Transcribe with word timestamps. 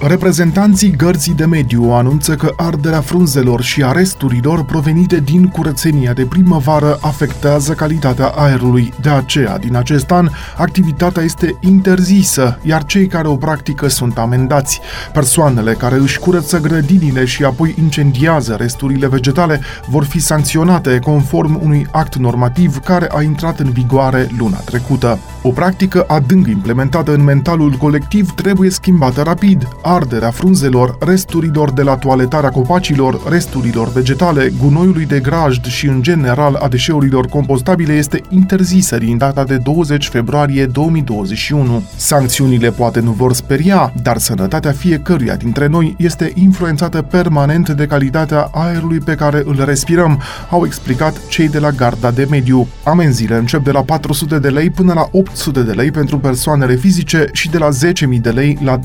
Reprezentanții 0.00 0.90
gărții 0.90 1.34
de 1.34 1.44
mediu 1.44 1.90
anunță 1.90 2.34
că 2.34 2.52
arderea 2.56 3.00
frunzelor 3.00 3.62
și 3.62 3.82
a 3.82 3.92
resturilor 3.92 4.64
provenite 4.64 5.20
din 5.20 5.48
curățenia 5.48 6.12
de 6.12 6.24
primăvară 6.24 6.98
afectează 7.00 7.72
calitatea 7.72 8.26
aerului. 8.26 8.92
De 9.00 9.08
aceea, 9.08 9.58
din 9.58 9.76
acest 9.76 10.10
an, 10.10 10.28
activitatea 10.56 11.22
este 11.22 11.56
interzisă, 11.60 12.58
iar 12.62 12.84
cei 12.84 13.06
care 13.06 13.28
o 13.28 13.36
practică 13.36 13.88
sunt 13.88 14.18
amendați. 14.18 14.80
Persoanele 15.12 15.72
care 15.72 15.96
își 15.96 16.18
curăță 16.18 16.60
grădinile 16.60 17.24
și 17.24 17.44
apoi 17.44 17.74
incendiază 17.78 18.54
resturile 18.54 19.06
vegetale 19.06 19.60
vor 19.88 20.04
fi 20.04 20.20
sancționate 20.20 20.98
conform 20.98 21.60
unui 21.62 21.86
act 21.90 22.16
normativ 22.16 22.78
care 22.78 23.08
a 23.10 23.22
intrat 23.22 23.58
în 23.58 23.70
vigoare 23.70 24.28
luna 24.38 24.58
trecută. 24.58 25.18
O 25.42 25.50
practică 25.50 26.04
adânc 26.08 26.46
implementată 26.46 27.14
în 27.14 27.24
mentalul 27.24 27.72
colectiv 27.72 28.30
trebuie 28.30 28.70
schimbată 28.70 29.22
rapid 29.22 29.68
arderea 29.94 30.30
frunzelor, 30.30 30.96
resturilor 31.00 31.72
de 31.72 31.82
la 31.82 31.96
toaletarea 31.96 32.50
copacilor, 32.50 33.20
resturilor 33.28 33.92
vegetale, 33.92 34.52
gunoiului 34.62 35.06
de 35.06 35.20
grajd 35.20 35.66
și 35.66 35.86
în 35.86 36.02
general 36.02 36.54
a 36.54 36.68
deșeurilor 36.68 37.26
compostabile 37.26 37.92
este 37.92 38.20
interzisă 38.28 38.98
din 38.98 39.18
data 39.18 39.44
de 39.44 39.56
20 39.56 40.08
februarie 40.08 40.66
2021. 40.66 41.82
Sancțiunile 41.96 42.70
poate 42.70 43.00
nu 43.00 43.10
vor 43.10 43.32
speria, 43.32 43.92
dar 44.02 44.18
sănătatea 44.18 44.72
fiecăruia 44.72 45.34
dintre 45.34 45.66
noi 45.66 45.94
este 45.98 46.32
influențată 46.34 47.02
permanent 47.02 47.68
de 47.70 47.86
calitatea 47.86 48.48
aerului 48.52 48.98
pe 48.98 49.14
care 49.14 49.42
îl 49.44 49.64
respirăm, 49.64 50.22
au 50.50 50.66
explicat 50.66 51.26
cei 51.28 51.48
de 51.48 51.58
la 51.58 51.70
Garda 51.70 52.10
de 52.10 52.26
Mediu. 52.30 52.68
Amenziile 52.82 53.36
încep 53.36 53.64
de 53.64 53.70
la 53.70 53.82
400 53.82 54.38
de 54.38 54.48
lei 54.48 54.70
până 54.70 54.92
la 54.92 55.08
800 55.10 55.62
de 55.62 55.72
lei 55.72 55.90
pentru 55.90 56.18
persoanele 56.18 56.76
fizice 56.76 57.26
și 57.32 57.50
de 57.50 57.58
la 57.58 57.68
10.000 57.68 58.20
de 58.20 58.30
lei 58.30 58.58
la 58.62 58.78
20.000 58.78 58.84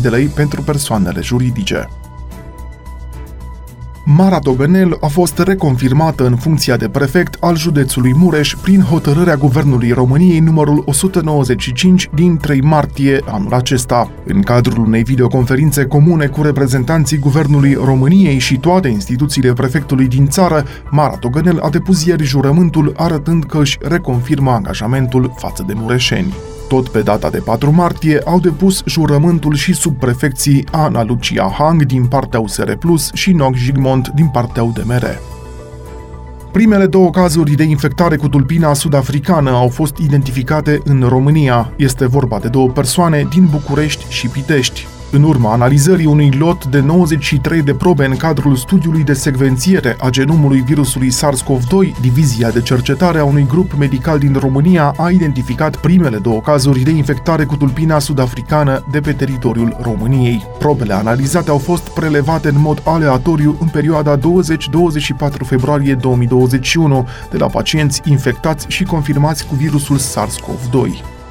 de 0.00 0.08
lei 0.08 0.21
pentru 0.26 0.62
persoanele 0.62 1.20
juridice. 1.20 1.88
Mara 4.04 4.38
Dobenel 4.38 4.96
a 5.00 5.06
fost 5.06 5.38
reconfirmată 5.38 6.26
în 6.26 6.36
funcția 6.36 6.76
de 6.76 6.88
prefect 6.88 7.36
al 7.40 7.56
județului 7.56 8.14
Mureș 8.14 8.54
prin 8.62 8.80
hotărârea 8.80 9.36
Guvernului 9.36 9.90
României 9.90 10.38
numărul 10.38 10.82
195 10.86 12.10
din 12.14 12.36
3 12.36 12.60
martie 12.60 13.20
anul 13.26 13.52
acesta. 13.54 14.10
În 14.24 14.42
cadrul 14.42 14.84
unei 14.86 15.02
videoconferințe 15.02 15.84
comune 15.84 16.26
cu 16.26 16.42
reprezentanții 16.42 17.18
Guvernului 17.18 17.74
României 17.84 18.38
și 18.38 18.58
toate 18.58 18.88
instituțiile 18.88 19.52
prefectului 19.52 20.06
din 20.06 20.26
țară, 20.26 20.64
Mara 20.90 21.16
Dobenel 21.20 21.58
a 21.60 21.68
depus 21.68 22.04
ieri 22.04 22.24
jurământul 22.24 22.92
arătând 22.96 23.44
că 23.44 23.58
își 23.58 23.78
reconfirmă 23.80 24.50
angajamentul 24.50 25.32
față 25.36 25.64
de 25.66 25.72
mureșeni. 25.76 26.34
Tot 26.72 26.88
pe 26.88 27.00
data 27.00 27.30
de 27.30 27.38
4 27.38 27.70
martie 27.70 28.20
au 28.24 28.40
depus 28.40 28.82
jurământul 28.86 29.54
și 29.54 29.72
subprefecții 29.72 30.64
Ana 30.70 31.02
Lucia 31.04 31.54
Hang 31.58 31.84
din 31.84 32.06
partea 32.06 32.40
USR 32.40 32.72
Plus 32.72 33.10
și 33.12 33.32
Nog 33.32 33.54
Jigmont 33.54 34.08
din 34.08 34.28
partea 34.28 34.62
UDMR. 34.62 35.20
Primele 36.52 36.86
două 36.86 37.10
cazuri 37.10 37.52
de 37.52 37.62
infectare 37.62 38.16
cu 38.16 38.28
tulpina 38.28 38.74
sud-africană 38.74 39.50
au 39.50 39.68
fost 39.68 39.96
identificate 39.96 40.80
în 40.84 41.04
România. 41.08 41.72
Este 41.76 42.06
vorba 42.06 42.38
de 42.38 42.48
două 42.48 42.68
persoane 42.68 43.26
din 43.30 43.48
București 43.50 44.04
și 44.08 44.28
Pitești. 44.28 44.86
În 45.14 45.22
urma 45.22 45.52
analizării 45.52 46.06
unui 46.06 46.30
lot 46.38 46.64
de 46.64 46.80
93 46.80 47.62
de 47.62 47.74
probe 47.74 48.04
în 48.04 48.16
cadrul 48.16 48.56
studiului 48.56 49.04
de 49.04 49.12
secvențiere 49.12 49.96
a 50.00 50.10
genomului 50.10 50.60
virusului 50.60 51.12
SARS-CoV-2, 51.12 52.00
divizia 52.00 52.50
de 52.50 52.60
cercetare 52.60 53.18
a 53.18 53.24
unui 53.24 53.46
grup 53.46 53.72
medical 53.72 54.18
din 54.18 54.36
România 54.40 54.94
a 54.96 55.10
identificat 55.10 55.76
primele 55.76 56.18
două 56.18 56.40
cazuri 56.40 56.80
de 56.80 56.90
infectare 56.90 57.44
cu 57.44 57.56
tulpina 57.56 57.98
sud-africană 57.98 58.84
de 58.90 59.00
pe 59.00 59.12
teritoriul 59.12 59.76
României. 59.80 60.46
Probele 60.58 60.94
analizate 60.94 61.50
au 61.50 61.58
fost 61.58 61.88
prelevate 61.88 62.48
în 62.48 62.60
mod 62.60 62.82
aleatoriu 62.84 63.56
în 63.60 63.68
perioada 63.68 64.18
20-24 64.18 64.20
februarie 65.44 65.94
2021 65.94 67.08
de 67.30 67.36
la 67.36 67.46
pacienți 67.46 68.00
infectați 68.04 68.66
și 68.68 68.84
confirmați 68.84 69.46
cu 69.46 69.54
virusul 69.54 69.98
SARS-CoV-2. 69.98 71.21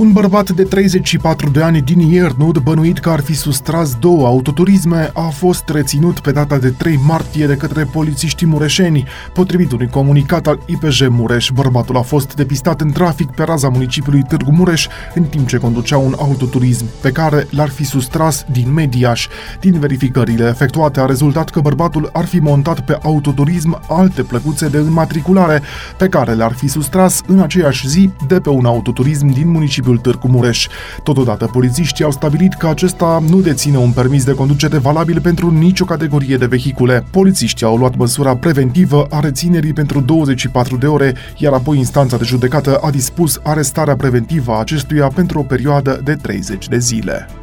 Un 0.00 0.12
bărbat 0.12 0.50
de 0.50 0.62
34 0.62 1.50
de 1.50 1.62
ani 1.62 1.80
din 1.80 2.00
Iernut, 2.00 2.58
bănuit 2.58 2.98
că 2.98 3.10
ar 3.10 3.20
fi 3.20 3.34
sustras 3.34 3.94
două 3.94 4.26
autoturisme, 4.26 5.10
a 5.14 5.28
fost 5.28 5.68
reținut 5.68 6.20
pe 6.20 6.32
data 6.32 6.58
de 6.58 6.68
3 6.70 7.00
martie 7.06 7.46
de 7.46 7.54
către 7.54 7.84
polițiștii 7.84 8.46
mureșeni. 8.46 9.04
Potrivit 9.32 9.72
unui 9.72 9.88
comunicat 9.88 10.46
al 10.46 10.60
IPJ 10.66 11.08
Mureș, 11.08 11.50
bărbatul 11.54 11.96
a 11.96 12.00
fost 12.00 12.34
depistat 12.34 12.80
în 12.80 12.90
trafic 12.90 13.30
pe 13.30 13.42
raza 13.42 13.68
municipiului 13.68 14.22
Târgu 14.28 14.50
Mureș, 14.50 14.86
în 15.14 15.22
timp 15.22 15.48
ce 15.48 15.56
conducea 15.56 15.98
un 15.98 16.14
autoturism, 16.18 16.86
pe 17.00 17.10
care 17.10 17.46
l-ar 17.50 17.68
fi 17.68 17.84
sustras 17.84 18.44
din 18.52 18.72
Mediaș. 18.72 19.28
Din 19.60 19.78
verificările 19.78 20.48
efectuate 20.48 21.00
a 21.00 21.04
rezultat 21.04 21.50
că 21.50 21.60
bărbatul 21.60 22.10
ar 22.12 22.24
fi 22.24 22.38
montat 22.38 22.80
pe 22.80 22.98
autoturism 23.02 23.80
alte 23.88 24.22
plăcuțe 24.22 24.68
de 24.68 24.78
înmatriculare, 24.78 25.62
pe 25.98 26.08
care 26.08 26.32
le-ar 26.32 26.52
fi 26.52 26.68
sustras 26.68 27.22
în 27.26 27.40
aceeași 27.40 27.88
zi 27.88 28.10
de 28.26 28.40
pe 28.40 28.48
un 28.48 28.64
autoturism 28.64 29.26
din 29.26 29.50
municipiul 29.50 29.88
municipiul 29.90 29.98
Târgu 29.98 30.28
Mureș. 30.28 30.66
Totodată, 31.02 31.46
polițiștii 31.46 32.04
au 32.04 32.10
stabilit 32.10 32.54
că 32.54 32.66
acesta 32.66 33.22
nu 33.28 33.40
deține 33.40 33.76
un 33.76 33.90
permis 33.90 34.24
de 34.24 34.34
conducere 34.34 34.78
valabil 34.78 35.20
pentru 35.20 35.50
nicio 35.50 35.84
categorie 35.84 36.36
de 36.36 36.46
vehicule. 36.46 37.04
Polițiștii 37.10 37.66
au 37.66 37.76
luat 37.76 37.96
măsura 37.96 38.36
preventivă 38.36 39.06
a 39.10 39.20
reținerii 39.20 39.72
pentru 39.72 40.00
24 40.00 40.76
de 40.76 40.86
ore, 40.86 41.14
iar 41.36 41.52
apoi 41.52 41.76
instanța 41.76 42.16
de 42.16 42.24
judecată 42.24 42.76
a 42.76 42.90
dispus 42.90 43.40
arestarea 43.42 43.96
preventivă 43.96 44.52
a 44.52 44.60
acestuia 44.60 45.08
pentru 45.08 45.38
o 45.38 45.42
perioadă 45.42 46.00
de 46.04 46.14
30 46.14 46.68
de 46.68 46.78
zile. 46.78 47.39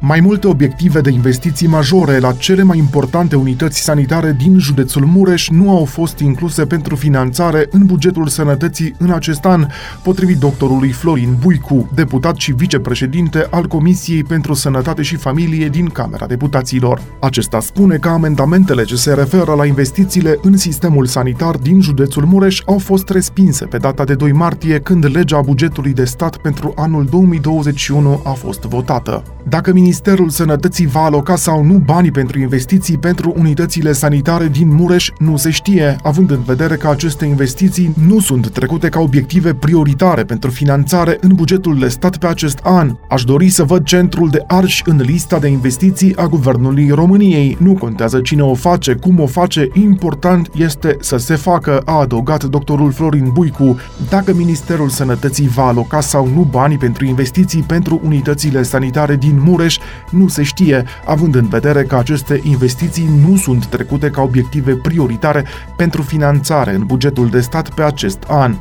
Mai 0.00 0.20
multe 0.20 0.46
obiective 0.46 1.00
de 1.00 1.10
investiții 1.10 1.66
majore 1.66 2.18
la 2.18 2.32
cele 2.32 2.62
mai 2.62 2.78
importante 2.78 3.36
unități 3.36 3.80
sanitare 3.80 4.36
din 4.38 4.58
județul 4.58 5.04
Mureș 5.04 5.48
nu 5.48 5.70
au 5.70 5.84
fost 5.84 6.18
incluse 6.18 6.66
pentru 6.66 6.96
finanțare 6.96 7.66
în 7.70 7.86
bugetul 7.86 8.26
sănătății 8.26 8.94
în 8.98 9.10
acest 9.10 9.44
an, 9.44 9.66
potrivit 10.02 10.38
doctorului 10.38 10.90
Florin 10.90 11.36
Buicu, 11.40 11.90
deputat 11.94 12.36
și 12.36 12.52
vicepreședinte 12.52 13.46
al 13.50 13.66
Comisiei 13.66 14.22
pentru 14.22 14.54
Sănătate 14.54 15.02
și 15.02 15.16
Familie 15.16 15.68
din 15.68 15.86
Camera 15.86 16.26
Deputaților. 16.26 17.02
Acesta 17.20 17.60
spune 17.60 17.96
că 17.96 18.08
amendamentele 18.08 18.84
ce 18.84 18.96
se 18.96 19.14
referă 19.14 19.54
la 19.54 19.66
investițiile 19.66 20.38
în 20.42 20.56
sistemul 20.56 21.06
sanitar 21.06 21.56
din 21.56 21.80
județul 21.80 22.24
Mureș 22.24 22.62
au 22.66 22.78
fost 22.78 23.08
respinse 23.08 23.64
pe 23.64 23.76
data 23.76 24.04
de 24.04 24.14
2 24.14 24.32
martie, 24.32 24.78
când 24.78 25.04
legea 25.04 25.40
bugetului 25.40 25.92
de 25.92 26.04
stat 26.04 26.36
pentru 26.36 26.72
anul 26.76 27.04
2021 27.04 28.20
a 28.24 28.30
fost 28.30 28.60
votată. 28.60 29.22
Dacă 29.48 29.72
Ministerul 29.88 30.28
Sănătății 30.28 30.86
va 30.86 31.04
aloca 31.04 31.36
sau 31.36 31.64
nu 31.64 31.72
banii 31.72 32.10
pentru 32.10 32.38
investiții 32.38 32.98
pentru 32.98 33.34
unitățile 33.36 33.92
sanitare 33.92 34.48
din 34.48 34.74
Mureș 34.74 35.10
nu 35.18 35.36
se 35.36 35.50
știe, 35.50 35.96
având 36.02 36.30
în 36.30 36.42
vedere 36.42 36.76
că 36.76 36.88
aceste 36.88 37.24
investiții 37.24 37.94
nu 38.06 38.20
sunt 38.20 38.50
trecute 38.50 38.88
ca 38.88 39.00
obiective 39.00 39.54
prioritare 39.54 40.24
pentru 40.24 40.50
finanțare 40.50 41.16
în 41.20 41.34
bugetul 41.34 41.78
de 41.78 41.88
stat 41.88 42.16
pe 42.16 42.26
acest 42.26 42.58
an. 42.62 42.96
Aș 43.08 43.24
dori 43.24 43.48
să 43.48 43.64
văd 43.64 43.84
centrul 43.84 44.28
de 44.30 44.44
arși 44.46 44.82
în 44.86 44.96
lista 44.96 45.38
de 45.38 45.48
investiții 45.48 46.16
a 46.16 46.26
Guvernului 46.26 46.90
României. 46.90 47.56
Nu 47.60 47.72
contează 47.72 48.20
cine 48.20 48.42
o 48.42 48.54
face, 48.54 48.94
cum 48.94 49.20
o 49.20 49.26
face, 49.26 49.68
important 49.72 50.50
este 50.54 50.96
să 51.00 51.16
se 51.16 51.34
facă, 51.34 51.82
a 51.84 51.92
adăugat 51.92 52.44
doctorul 52.44 52.92
Florin 52.92 53.30
Buicu. 53.32 53.78
Dacă 54.08 54.34
Ministerul 54.34 54.88
Sănătății 54.88 55.48
va 55.48 55.66
aloca 55.66 56.00
sau 56.00 56.28
nu 56.34 56.48
banii 56.50 56.78
pentru 56.78 57.04
investiții 57.04 57.62
pentru 57.62 58.00
unitățile 58.04 58.62
sanitare 58.62 59.16
din 59.16 59.40
Mureș 59.44 59.77
nu 60.10 60.28
se 60.28 60.42
știe, 60.42 60.84
având 61.06 61.34
în 61.34 61.48
vedere 61.48 61.82
că 61.82 61.96
aceste 61.96 62.40
investiții 62.42 63.10
nu 63.26 63.36
sunt 63.36 63.66
trecute 63.66 64.10
ca 64.10 64.22
obiective 64.22 64.74
prioritare 64.74 65.44
pentru 65.76 66.02
finanțare 66.02 66.74
în 66.74 66.86
bugetul 66.86 67.28
de 67.28 67.40
stat 67.40 67.70
pe 67.70 67.82
acest 67.82 68.22
an 68.26 68.54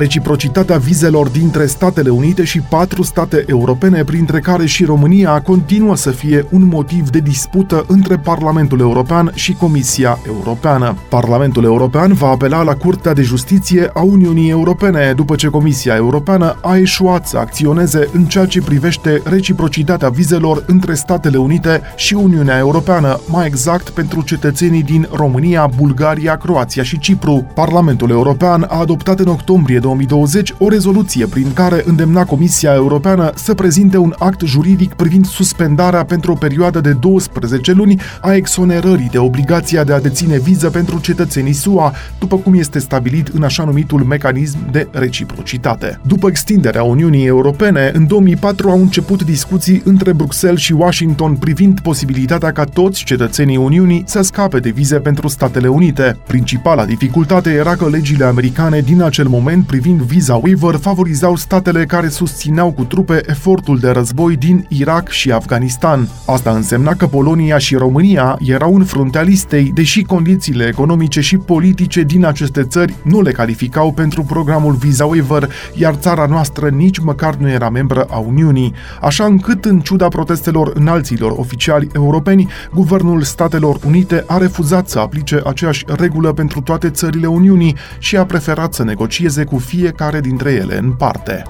reciprocitatea 0.00 0.76
vizelor 0.76 1.28
dintre 1.28 1.66
Statele 1.66 2.10
Unite 2.10 2.44
și 2.44 2.60
patru 2.60 3.02
state 3.02 3.44
europene, 3.46 4.04
printre 4.04 4.40
care 4.40 4.66
și 4.66 4.84
România, 4.84 5.40
continuă 5.40 5.96
să 5.96 6.10
fie 6.10 6.46
un 6.50 6.68
motiv 6.68 7.10
de 7.10 7.18
dispută 7.18 7.84
între 7.88 8.16
Parlamentul 8.16 8.80
European 8.80 9.30
și 9.34 9.52
Comisia 9.52 10.18
Europeană. 10.26 10.96
Parlamentul 11.08 11.64
European 11.64 12.12
va 12.12 12.28
apela 12.28 12.62
la 12.62 12.74
Curtea 12.74 13.12
de 13.12 13.22
Justiție 13.22 13.90
a 13.94 14.00
Uniunii 14.00 14.50
Europene 14.50 15.12
după 15.16 15.34
ce 15.34 15.46
Comisia 15.48 15.94
Europeană 15.94 16.56
a 16.62 16.76
eșuat 16.76 17.26
să 17.26 17.38
acționeze 17.38 18.08
în 18.12 18.24
ceea 18.24 18.46
ce 18.46 18.60
privește 18.60 19.20
reciprocitatea 19.24 20.08
vizelor 20.08 20.64
între 20.66 20.94
Statele 20.94 21.36
Unite 21.36 21.80
și 21.96 22.14
Uniunea 22.14 22.58
Europeană, 22.58 23.20
mai 23.26 23.46
exact 23.46 23.88
pentru 23.88 24.22
cetățenii 24.22 24.82
din 24.82 25.08
România, 25.12 25.70
Bulgaria, 25.76 26.36
Croația 26.36 26.82
și 26.82 26.98
Cipru. 26.98 27.46
Parlamentul 27.54 28.10
European 28.10 28.66
a 28.68 28.78
adoptat 28.78 29.18
în 29.18 29.28
octombrie 29.28 29.78
2020 29.96 30.54
o 30.58 30.68
rezoluție 30.68 31.26
prin 31.26 31.52
care 31.52 31.82
îndemna 31.86 32.24
Comisia 32.24 32.74
Europeană 32.74 33.32
să 33.34 33.54
prezinte 33.54 33.96
un 33.96 34.14
act 34.18 34.40
juridic 34.40 34.94
privind 34.94 35.26
suspendarea 35.26 36.04
pentru 36.04 36.32
o 36.32 36.34
perioadă 36.34 36.80
de 36.80 36.92
12 36.92 37.72
luni 37.72 38.00
a 38.20 38.34
exonerării 38.34 39.08
de 39.10 39.18
obligația 39.18 39.84
de 39.84 39.92
a 39.92 40.00
deține 40.00 40.38
viză 40.38 40.70
pentru 40.70 40.98
cetățenii 41.00 41.52
SUA, 41.52 41.92
după 42.18 42.36
cum 42.36 42.54
este 42.54 42.78
stabilit 42.78 43.28
în 43.28 43.42
așa 43.42 43.64
numitul 43.64 44.02
mecanism 44.02 44.70
de 44.70 44.88
reciprocitate. 44.90 46.00
După 46.06 46.28
extinderea 46.28 46.82
Uniunii 46.82 47.26
Europene, 47.26 47.90
în 47.94 48.06
2004 48.06 48.70
au 48.70 48.80
început 48.80 49.22
discuții 49.22 49.82
între 49.84 50.12
Bruxelles 50.12 50.60
și 50.60 50.72
Washington 50.72 51.34
privind 51.34 51.80
posibilitatea 51.80 52.52
ca 52.52 52.64
toți 52.64 53.04
cetățenii 53.04 53.56
Uniunii 53.56 54.04
să 54.06 54.22
scape 54.22 54.58
de 54.58 54.70
vize 54.70 54.98
pentru 54.98 55.28
Statele 55.28 55.68
Unite. 55.68 56.16
Principala 56.26 56.84
dificultate 56.84 57.50
era 57.50 57.76
că 57.76 57.88
legile 57.88 58.24
americane 58.24 58.80
din 58.80 59.02
acel 59.02 59.28
moment 59.28 59.66
privind 59.70 60.00
visa 60.00 60.34
waiver 60.34 60.74
favorizau 60.74 61.36
statele 61.36 61.84
care 61.84 62.08
susțineau 62.08 62.72
cu 62.72 62.84
trupe 62.84 63.20
efortul 63.26 63.78
de 63.78 63.90
război 63.90 64.36
din 64.36 64.66
Irak 64.68 65.08
și 65.08 65.30
Afganistan. 65.32 66.08
Asta 66.26 66.50
însemna 66.50 66.94
că 66.94 67.06
Polonia 67.06 67.58
și 67.58 67.74
România 67.74 68.38
erau 68.40 68.74
în 68.74 68.84
fruntea 68.84 69.22
listei, 69.22 69.70
deși 69.74 70.02
condițiile 70.02 70.66
economice 70.66 71.20
și 71.20 71.36
politice 71.36 72.02
din 72.02 72.24
aceste 72.24 72.62
țări 72.62 72.94
nu 73.02 73.22
le 73.22 73.32
calificau 73.32 73.92
pentru 73.92 74.22
programul 74.22 74.74
Visa 74.74 75.04
Waiver, 75.04 75.50
iar 75.74 75.94
țara 75.94 76.26
noastră 76.26 76.68
nici 76.68 76.98
măcar 76.98 77.34
nu 77.34 77.50
era 77.50 77.70
membră 77.70 78.06
a 78.08 78.18
Uniunii, 78.18 78.74
așa 79.00 79.24
încât, 79.24 79.64
în 79.64 79.80
ciuda 79.80 80.08
protestelor 80.08 80.72
înalților 80.74 81.34
oficiali 81.36 81.88
europeni, 81.92 82.48
Guvernul 82.74 83.22
Statelor 83.22 83.78
Unite 83.86 84.24
a 84.26 84.38
refuzat 84.38 84.88
să 84.88 84.98
aplice 84.98 85.40
aceeași 85.44 85.84
regulă 85.86 86.32
pentru 86.32 86.60
toate 86.60 86.90
țările 86.90 87.26
Uniunii 87.26 87.76
și 87.98 88.16
a 88.16 88.24
preferat 88.24 88.74
să 88.74 88.84
negocieze 88.84 89.44
cu 89.44 89.58
fiecare 89.60 90.20
dintre 90.20 90.52
ele 90.52 90.76
în 90.78 90.92
parte. 90.92 91.42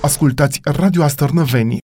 Ascultați 0.00 0.60
Radio 0.62 1.02
Astărnăveni, 1.02 1.80